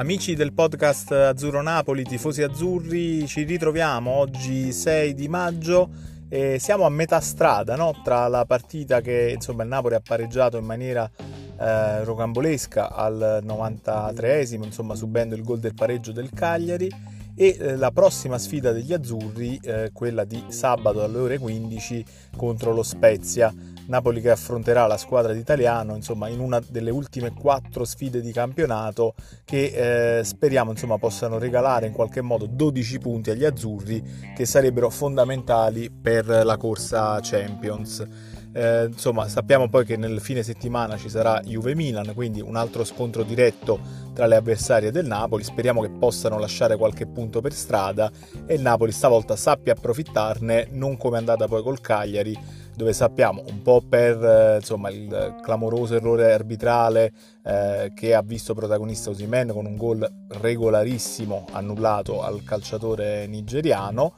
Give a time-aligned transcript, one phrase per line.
[0.00, 5.90] Amici del podcast Azzurro Napoli, tifosi azzurri, ci ritroviamo oggi 6 di maggio
[6.26, 8.00] e siamo a metà strada no?
[8.02, 11.08] tra la partita che insomma, il Napoli ha pareggiato in maniera
[11.58, 16.88] eh, rocambolesca al 93esimo, insomma, subendo il gol del pareggio del Cagliari
[17.34, 22.04] e eh, la prossima sfida degli azzurri, eh, quella di sabato alle ore 15
[22.38, 23.52] contro lo Spezia.
[23.90, 28.30] Napoli che affronterà la squadra di Italiano insomma, in una delle ultime quattro sfide di
[28.30, 34.46] campionato che eh, speriamo insomma, possano regalare in qualche modo 12 punti agli azzurri che
[34.46, 38.06] sarebbero fondamentali per la corsa Champions.
[38.52, 43.22] Eh, insomma, sappiamo poi che nel fine settimana ci sarà Juve-Milan, quindi un altro scontro
[43.22, 43.78] diretto
[44.12, 45.42] tra le avversarie del Napoli.
[45.42, 48.10] Speriamo che possano lasciare qualche punto per strada
[48.46, 52.38] e il Napoli stavolta sappia approfittarne, non come è andata poi col Cagliari
[52.74, 58.54] dove sappiamo un po' per eh, insomma, il clamoroso errore arbitrale eh, che ha visto
[58.54, 64.14] protagonista Osimen con un gol regolarissimo annullato al calciatore nigeriano.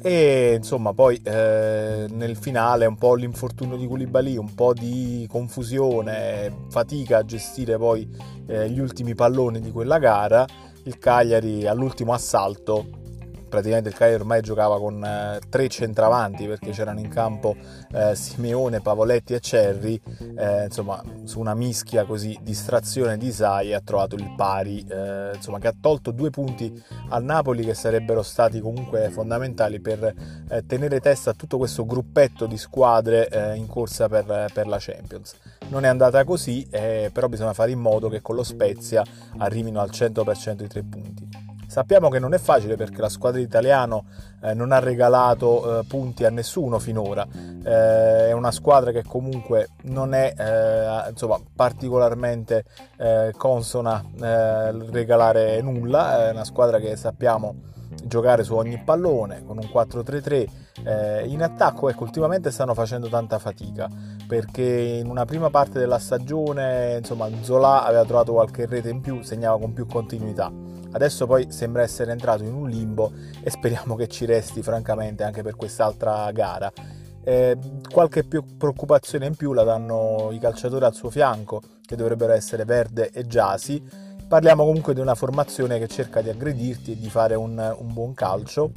[0.00, 6.66] E insomma poi eh, nel finale un po' l'infortunio di Koulibaly, un po' di confusione,
[6.70, 8.08] fatica a gestire poi
[8.46, 10.46] eh, gli ultimi palloni di quella gara,
[10.84, 13.06] il Cagliari all'ultimo assalto
[13.48, 17.56] praticamente il Cagliari ormai giocava con eh, tre centravanti perché c'erano in campo
[17.92, 20.00] eh, Simeone, Pavoletti e Cerri,
[20.36, 25.58] eh, insomma su una mischia così distrazione di Sai ha trovato il pari, eh, insomma
[25.58, 30.14] che ha tolto due punti al Napoli che sarebbero stati comunque fondamentali per
[30.48, 35.34] eh, tenere testa a tutto questo gruppetto di squadre in corsa per, per, la Champions.
[35.68, 39.02] Non è andata così, però bisogna fare in modo che con lo Spezia
[39.38, 41.47] arrivino al 100% i tre punti.
[41.68, 44.00] Sappiamo che non è facile perché la squadra italiana
[44.40, 47.26] eh, non ha regalato eh, punti a nessuno finora,
[47.62, 52.64] eh, è una squadra che comunque non è eh, insomma, particolarmente
[52.96, 57.54] eh, consona eh, regalare nulla, è una squadra che sappiamo
[58.04, 60.46] giocare su ogni pallone con un 4-3-3
[60.84, 63.88] eh, in attacco ecco ultimamente stanno facendo tanta fatica
[64.26, 69.22] perché in una prima parte della stagione insomma Zola aveva trovato qualche rete in più
[69.22, 70.52] segnava con più continuità
[70.90, 73.12] Adesso poi sembra essere entrato in un limbo
[73.42, 76.72] e speriamo che ci resti francamente anche per quest'altra gara.
[77.22, 77.58] Eh,
[77.92, 83.10] qualche preoccupazione in più la danno i calciatori al suo fianco, che dovrebbero essere Verde
[83.10, 83.82] e Giasi.
[84.28, 88.12] Parliamo comunque di una formazione che cerca di aggredirti e di fare un, un buon
[88.12, 88.70] calcio.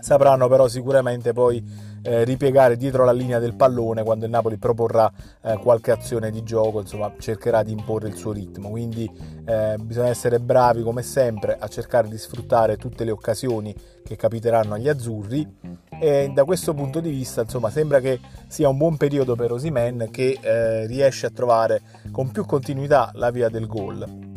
[0.00, 1.62] Sapranno però sicuramente poi
[2.00, 5.12] eh, ripiegare dietro la linea del pallone quando il Napoli proporrà
[5.42, 8.70] eh, qualche azione di gioco, insomma cercherà di imporre il suo ritmo.
[8.70, 9.08] Quindi
[9.44, 14.72] eh, bisogna essere bravi come sempre a cercare di sfruttare tutte le occasioni che capiteranno
[14.72, 15.46] agli azzurri
[16.00, 18.18] e da questo punto di vista insomma sembra che
[18.48, 23.30] sia un buon periodo per Osimen che eh, riesce a trovare con più continuità la
[23.30, 24.31] via del gol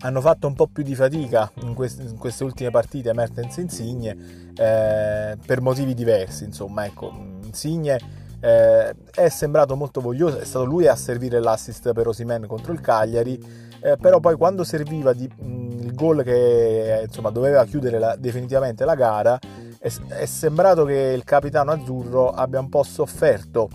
[0.00, 3.60] hanno fatto un po' più di fatica in, quest- in queste ultime partite Mertens e
[3.60, 4.16] Insigne
[4.56, 7.12] eh, per motivi diversi insomma ecco.
[7.44, 7.98] Insigne
[8.40, 12.80] eh, è sembrato molto voglioso è stato lui a servire l'assist per Osimen contro il
[12.80, 18.16] Cagliari eh, però poi quando serviva di, mh, il gol che insomma, doveva chiudere la,
[18.16, 19.38] definitivamente la gara
[19.78, 23.68] è, è sembrato che il capitano azzurro abbia un po' sofferto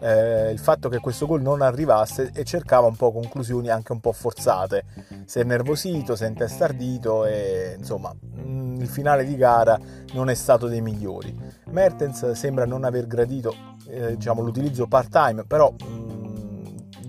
[0.00, 4.00] eh, il fatto che questo gol non arrivasse e cercava un po' conclusioni anche un
[4.00, 4.84] po' forzate.
[5.24, 9.78] Si è nervosito, si è intestardito e insomma mm, il finale di gara
[10.12, 11.36] non è stato dei migliori.
[11.70, 13.54] Mertens sembra non aver gradito
[13.88, 15.99] eh, diciamo, l'utilizzo part-time, però mh, mm,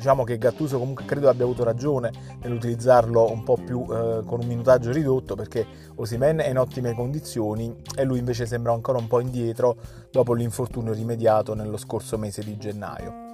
[0.01, 4.47] diciamo che Gattuso comunque credo abbia avuto ragione nell'utilizzarlo un po' più eh, con un
[4.47, 5.63] minutaggio ridotto perché
[5.97, 9.77] Osimen è in ottime condizioni e lui invece sembra ancora un po' indietro
[10.09, 13.29] dopo l'infortunio rimediato nello scorso mese di gennaio.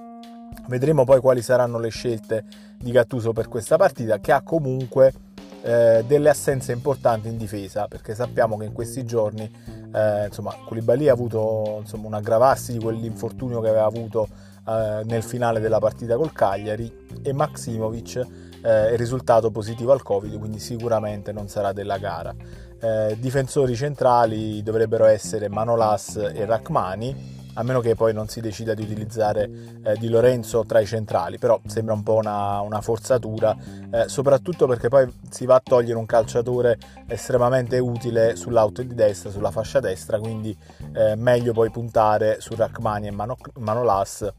[0.66, 2.44] Vedremo poi quali saranno le scelte
[2.76, 5.14] di Gattuso per questa partita che ha comunque
[5.62, 9.50] eh, delle assenze importanti in difesa perché sappiamo che in questi giorni
[9.94, 14.28] eh, insomma Koulibaly ha avuto insomma, un aggravarsi di quell'infortunio che aveva avuto
[14.68, 18.16] eh, nel finale della partita col Cagliari e Maximovic
[18.62, 22.34] eh, è risultato positivo al Covid, quindi sicuramente non sarà della gara.
[22.80, 28.72] Eh, difensori centrali dovrebbero essere Manolas e Rachmani, a meno che poi non si decida
[28.74, 29.50] di utilizzare
[29.82, 33.56] eh, Di Lorenzo tra i centrali, però sembra un po' una, una forzatura,
[33.90, 36.78] eh, soprattutto perché poi si va a togliere un calciatore
[37.08, 40.56] estremamente utile sull'auto di destra, sulla fascia destra, quindi
[40.94, 44.30] eh, meglio poi puntare su Rachmani e Mano, Manolas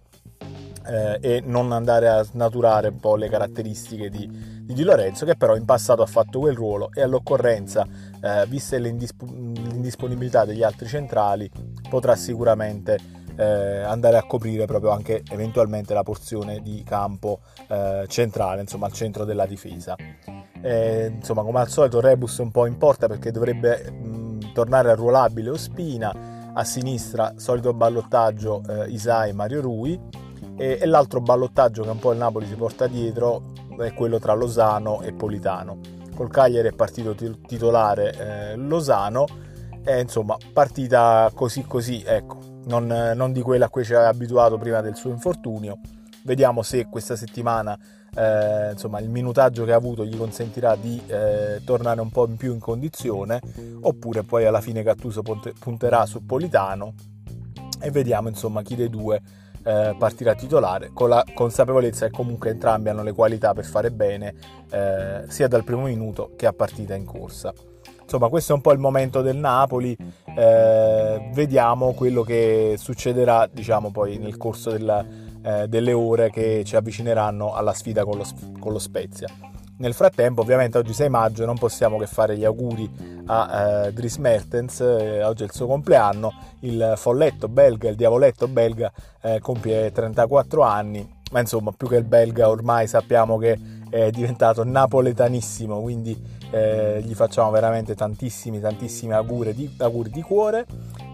[0.85, 4.29] eh, e non andare a snaturare un po' le caratteristiche di,
[4.63, 7.85] di, di Lorenzo che però in passato ha fatto quel ruolo e all'occorrenza
[8.21, 11.49] eh, viste l'indisp- l'indisponibilità degli altri centrali
[11.89, 17.39] potrà sicuramente eh, andare a coprire proprio anche eventualmente la porzione di campo
[17.69, 19.95] eh, centrale, insomma al centro della difesa.
[20.61, 26.37] Eh, insomma, come al solito Rebus un po' importa perché dovrebbe mh, tornare arruolabile Ospina,
[26.53, 29.97] a sinistra solito ballottaggio eh, Isai Mario Rui
[30.59, 34.33] e, e l'altro ballottaggio che un po' il Napoli si porta dietro è quello tra
[34.33, 35.79] Losano e Politano.
[36.13, 39.25] Col Cagliari è partito titolare eh, Losano
[39.85, 44.57] e insomma partita così così, ecco, non, non di quella a cui ci aveva abituato
[44.57, 45.79] prima del suo infortunio.
[46.23, 47.79] Vediamo se questa settimana
[48.13, 52.35] eh, insomma, il minutaggio che ha avuto gli consentirà di eh, tornare un po' in
[52.35, 53.39] più in condizione,
[53.81, 56.93] oppure poi alla fine Gattuso punterà su Politano
[57.81, 59.21] e vediamo insomma chi dei due
[59.69, 64.33] eh, partirà titolare con la consapevolezza che comunque entrambi hanno le qualità per fare bene
[64.71, 67.53] eh, sia dal primo minuto che a partita in corsa.
[68.01, 69.95] Insomma, questo è un po' il momento del Napoli.
[70.35, 75.05] Eh, vediamo quello che succederà, diciamo, poi nel corso della,
[75.43, 78.25] eh, delle ore che ci avvicineranno alla sfida con lo,
[78.59, 79.27] con lo Spezia.
[79.79, 84.17] Nel frattempo, ovviamente, oggi 6 maggio non possiamo che fare gli auguri a eh, Dries
[84.17, 88.91] Mertens, eh, oggi è il suo compleanno, il folletto belga, il diavoletto belga
[89.21, 93.57] eh, compie 34 anni, ma insomma più che il belga ormai sappiamo che
[93.89, 96.21] è diventato napoletanissimo, quindi
[96.51, 100.65] eh, gli facciamo veramente tantissimi, tantissimi auguri di, auguri di cuore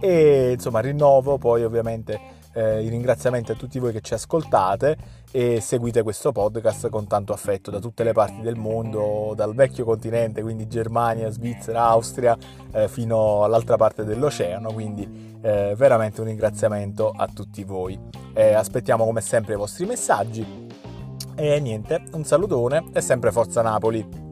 [0.02, 2.20] e insomma rinnovo poi ovviamente
[2.56, 4.98] eh, i ringraziamenti a tutti voi che ci ascoltate
[5.36, 9.84] e seguite questo podcast con tanto affetto da tutte le parti del mondo, dal vecchio
[9.84, 12.38] continente, quindi Germania, Svizzera, Austria,
[12.72, 18.00] eh, fino all'altra parte dell'oceano, quindi eh, veramente un ringraziamento a tutti voi.
[18.34, 20.68] aspettiamo come sempre i vostri messaggi
[21.36, 24.25] e niente, un salutone e sempre Forza Napoli!